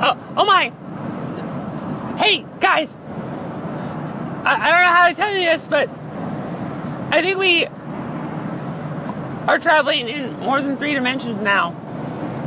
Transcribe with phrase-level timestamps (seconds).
[0.00, 0.72] Oh, oh my!
[2.18, 2.98] Hey, guys!
[4.44, 5.88] I, I don't know how to tell you this, but
[7.10, 7.66] I think we
[9.46, 11.80] are traveling in more than three dimensions now.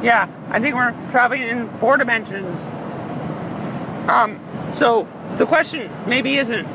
[0.04, 2.60] Yeah, I think we're traveling in four dimensions.
[4.10, 4.40] Um,
[4.74, 5.08] so
[5.38, 6.66] the question maybe isn't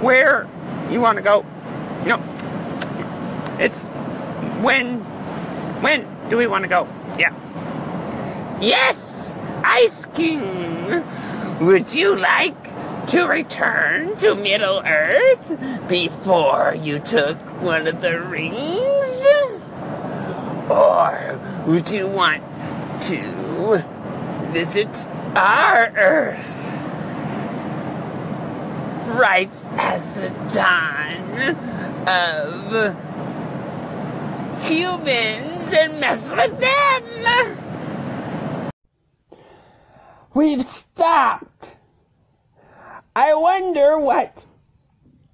[0.00, 0.48] where
[0.90, 1.44] you want to go.
[2.02, 3.86] You know, it's
[4.62, 5.00] when,
[5.82, 6.88] when do we want to go?
[7.18, 7.34] Yeah.
[8.60, 9.34] Yes,
[9.72, 11.04] Ice King.
[11.60, 19.22] Would you like to return to Middle Earth before you took one of the rings?
[20.68, 22.42] Or would you want
[23.04, 23.84] to
[24.50, 25.06] visit
[25.36, 26.56] our Earth?
[29.06, 31.30] Right as the dawn
[32.08, 32.96] of
[34.64, 37.69] humans and mess with them!
[40.32, 41.74] We've stopped.
[43.16, 44.44] I wonder what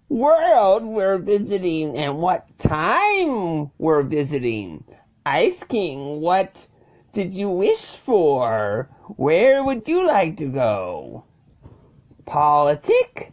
[0.08, 4.84] world we're visiting and what time we're visiting.
[5.27, 6.67] Ice King, what
[7.12, 8.89] did you wish for?
[9.17, 11.24] Where would you like to go?
[12.24, 13.33] Politic?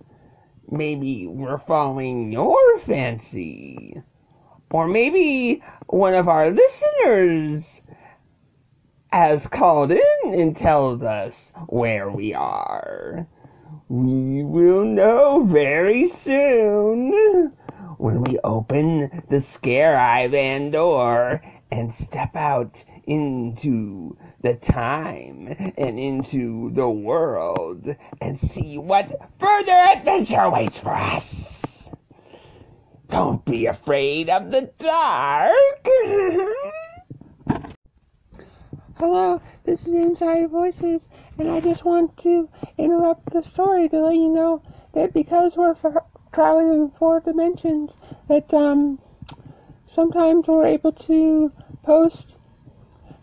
[0.69, 4.02] Maybe we're following your fancy.
[4.69, 7.80] Or maybe one of our listeners
[9.14, 13.28] has called in and told us where we are.
[13.88, 17.53] We will know very soon
[18.00, 26.00] when we open the Scare Eye Van door and step out into the time and
[26.00, 31.88] into the world and see what further adventure waits for us.
[33.09, 35.53] Don't be afraid of the dark.
[38.97, 41.02] Hello, this is Inside Voices,
[41.39, 44.61] and I just want to interrupt the story to let you know
[44.94, 45.75] that because we're
[46.31, 47.89] traveling in four dimensions,
[48.29, 49.00] that um,
[49.88, 51.51] sometimes we're able to
[51.84, 52.35] post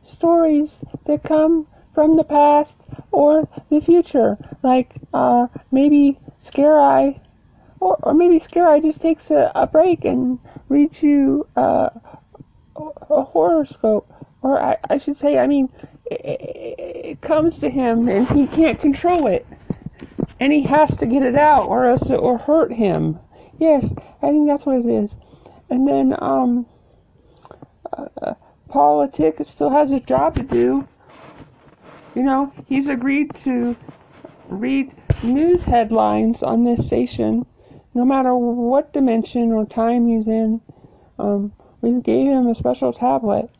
[0.04, 0.70] stories
[1.06, 2.74] that come from the past
[3.12, 7.20] or the future, like uh, maybe Scare Eye,
[7.78, 11.90] or, or maybe Scare Eye just takes a, a break and reads you uh,
[12.76, 14.12] a horoscope
[14.42, 15.68] or I, I should say, I mean,
[16.10, 19.46] it, it, comes to him and he can't control it,
[20.38, 23.18] and he has to get it out, or else it will hurt him.
[23.58, 23.92] Yes,
[24.22, 25.12] I think that's what it is.
[25.68, 26.66] And then, um,
[27.92, 28.34] uh,
[28.68, 30.86] Politic still has a job to do.
[32.14, 33.76] You know, he's agreed to
[34.48, 37.46] read news headlines on this station,
[37.94, 40.60] no matter what dimension or time he's in.
[41.18, 43.50] Um, we gave him a special tablet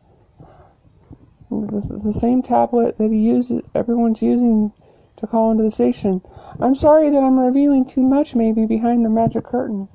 [1.71, 4.71] the, the same tablet that he uses, everyone's using
[5.17, 6.21] to call into the station.
[6.59, 9.87] I'm sorry that I'm revealing too much, maybe behind the magic curtain.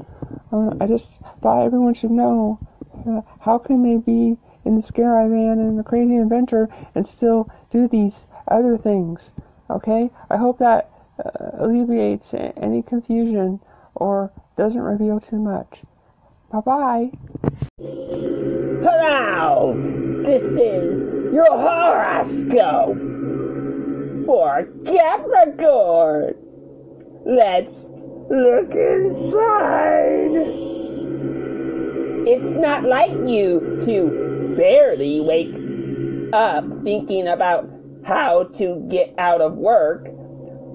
[0.53, 2.59] Uh, I just thought everyone should know.
[3.07, 7.07] Uh, how can they be in the Scare Eye Van and the Crazy Inventor and
[7.07, 8.15] still do these
[8.49, 9.31] other things?
[9.69, 10.91] Okay, I hope that
[11.25, 13.61] uh, alleviates any confusion
[13.95, 15.83] or doesn't reveal too much.
[16.53, 17.11] Bye bye.
[18.83, 19.75] Hello!
[20.23, 22.99] This is your horoscope
[24.27, 26.35] for Capricorn.
[27.25, 27.75] Let's
[28.31, 30.33] look inside.
[32.29, 35.55] It's not like you to barely wake
[36.33, 37.71] up thinking about
[38.05, 40.09] how to get out of work,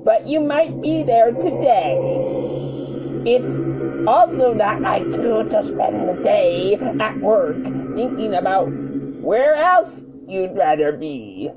[0.06, 1.98] but you might be there today.
[3.26, 7.62] It's also not like you to spend the day at work
[7.96, 8.70] thinking about
[9.22, 11.50] where else you'd rather be.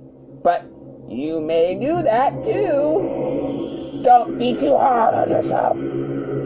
[0.43, 0.67] But
[1.09, 4.01] you may do that too.
[4.03, 5.77] Don't be too hard on yourself.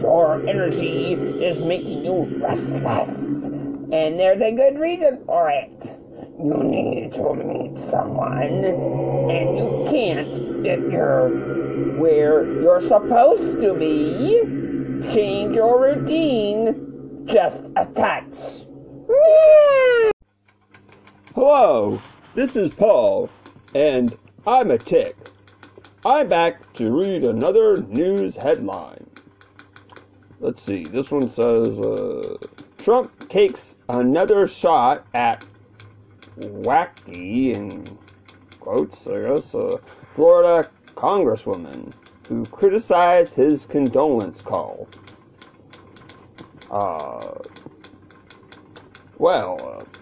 [0.00, 5.98] Your energy is making you restless, and there's a good reason for it.
[6.38, 10.28] You need to meet someone, and you can't
[10.64, 11.31] if you're
[11.98, 14.42] where you're supposed to be.
[15.12, 18.24] Change your routine just a touch.
[21.34, 22.00] Hello,
[22.34, 23.30] this is Paul,
[23.75, 24.16] and
[24.46, 25.16] I'm a tick.
[26.04, 29.08] I'm back to read another news headline.
[30.40, 32.36] Let's see, this one says uh,
[32.78, 35.44] Trump takes another shot at
[36.38, 37.98] wacky, in
[38.60, 39.78] quotes, I guess, uh,
[40.14, 41.92] Florida congresswoman
[42.28, 44.86] who criticized his condolence call.
[46.70, 47.38] Uh,
[49.16, 49.97] well, uh,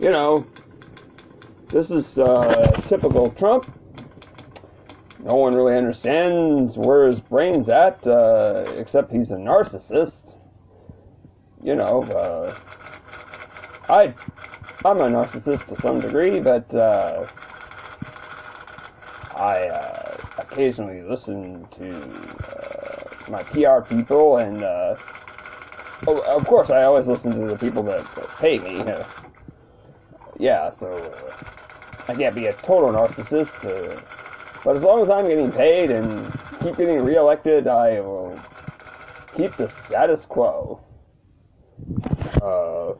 [0.00, 0.46] you know,
[1.68, 3.70] this is uh, typical Trump.
[5.22, 10.34] No one really understands where his brain's at, uh, except he's a narcissist.
[11.62, 12.58] You know, uh,
[13.92, 14.14] I,
[14.86, 17.26] I'm a narcissist to some degree, but uh,
[19.36, 22.00] I uh, occasionally listen to
[22.48, 28.28] uh, my PR people, and of course, I always listen to the people that, that
[28.38, 28.82] pay me.
[30.40, 31.44] Yeah, so uh,
[32.08, 33.52] I can't be a total narcissist.
[33.62, 34.00] Uh,
[34.64, 36.32] but as long as I'm getting paid and
[36.62, 38.40] keep getting reelected, I will
[39.36, 40.80] keep the status quo.
[42.42, 42.94] Uh,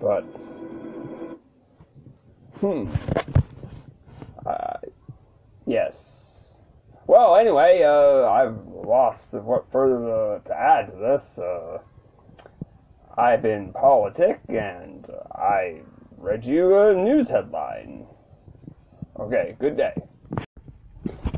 [0.00, 0.22] but,
[2.60, 2.90] hmm.
[4.46, 4.78] Uh,
[5.66, 5.94] yes.
[7.06, 11.38] Well, anyway, uh, I've lost what further to, to add to this.
[11.38, 11.78] Uh,
[13.20, 15.82] I've been politic, and I
[16.16, 18.06] read you a news headline.
[19.18, 19.92] Okay, good day.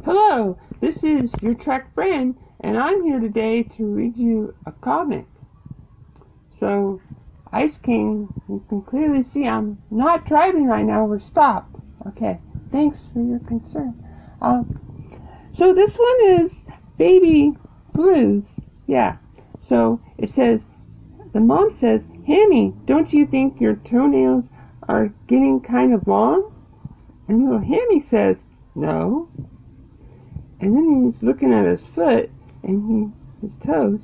[0.05, 5.27] Hello, this is your Trek friend, and I'm here today to read you a comic.
[6.61, 7.01] So,
[7.53, 11.75] Ice King, you can clearly see I'm not driving right now, we're stopped.
[12.07, 12.39] Okay,
[12.71, 13.97] thanks for your concern.
[14.41, 14.71] Um,
[15.53, 16.53] so this one is
[16.97, 17.55] Baby
[17.93, 18.45] Blues.
[18.87, 19.17] Yeah,
[19.69, 20.61] so it says,
[21.33, 24.45] the mom says, Hammie, don't you think your toenails
[24.89, 26.53] are getting kind of long?
[27.29, 28.37] And little Hammie says,
[28.75, 29.29] no.
[30.61, 32.31] And then he's looking at his foot
[32.63, 33.99] and he, his toes,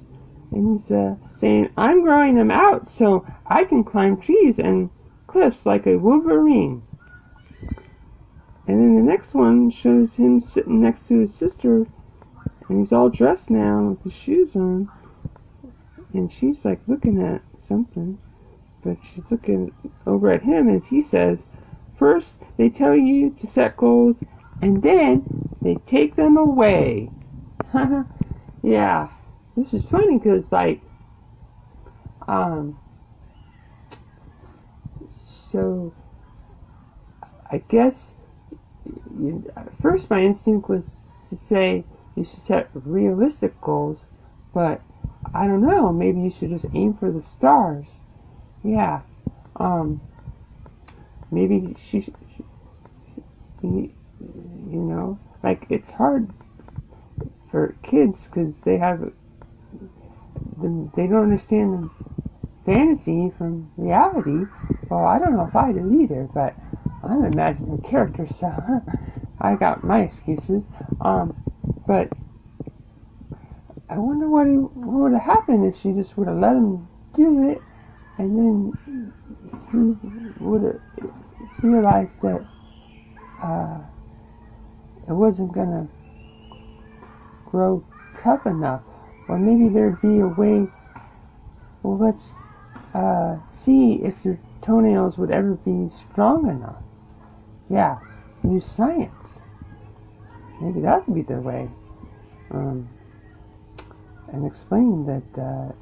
[0.51, 4.91] and he's uh, saying, I'm growing them out so I can climb trees and
[5.27, 6.83] cliffs like a wolverine.
[8.67, 11.87] And then the next one shows him sitting next to his sister,
[12.69, 14.91] and he's all dressed now with his shoes on,
[16.13, 18.19] and she's like looking at something,
[18.83, 19.73] but she's looking
[20.07, 21.39] over at him as he says,
[21.99, 24.19] First, they tell you to set goals,
[24.63, 25.27] and then
[25.63, 27.11] they take them away.
[28.63, 29.09] yeah,
[29.57, 30.81] this is funny because, like,
[32.29, 32.79] um,
[35.43, 35.93] so
[37.51, 38.13] I guess
[38.85, 39.51] you,
[39.83, 40.89] first my instinct was
[41.31, 41.85] to say
[42.15, 44.05] you should set realistic goals,
[44.55, 44.83] but
[45.35, 45.93] I don't know.
[45.93, 47.89] Maybe you should just aim for the stars.
[48.63, 49.03] Yeah.
[49.57, 50.03] Um,
[51.31, 52.15] maybe she, she,
[53.61, 53.67] she
[54.21, 56.33] you know, like it's hard
[57.51, 59.13] for kids because they have
[60.57, 61.91] they don't understand
[62.67, 64.47] fantasy from reality.
[64.91, 66.57] Well, I don't know if I do either, but
[67.03, 68.53] I'm imagining characters, so
[69.41, 70.65] I got my excuses.
[71.01, 71.37] Um,
[71.87, 72.13] but
[73.91, 77.49] I wonder what, what would have happened if she just would have let him do
[77.49, 77.63] it,
[78.19, 79.13] and then
[79.73, 80.81] he would have
[81.63, 82.45] realized that
[83.43, 83.79] uh,
[85.09, 85.89] it wasn't gonna
[87.47, 87.83] grow
[88.19, 88.83] tough enough,
[89.27, 90.67] or maybe there'd be a way.
[91.83, 92.25] Well, let's
[92.95, 96.83] uh, see if your toenails would ever be strong enough.
[97.71, 97.99] Yeah,
[98.45, 99.39] use science.
[100.61, 101.71] Maybe that would be the way.
[102.51, 102.89] Um,
[104.33, 105.73] and explain that uh,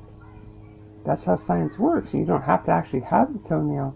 [1.04, 2.12] that's how science works.
[2.12, 3.94] You don't have to actually have the toenail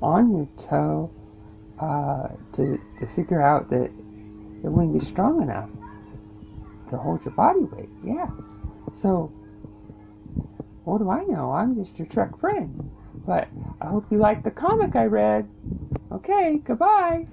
[0.00, 1.10] on your toe
[1.80, 3.90] uh, to, to figure out that
[4.64, 5.68] it wouldn't be strong enough
[6.90, 7.88] to hold your body weight.
[8.04, 8.28] Yeah.
[9.02, 9.32] So,
[10.84, 11.52] what do I know?
[11.52, 12.90] I'm just your Trek friend.
[13.26, 13.48] But
[13.80, 15.48] I hope you liked the comic I read.
[16.12, 17.26] Okay, goodbye.